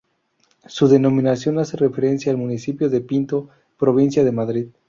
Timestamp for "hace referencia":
1.59-2.31